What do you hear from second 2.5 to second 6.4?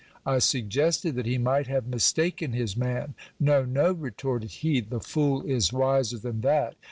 his man. No, no, retorted he, the fool is wiser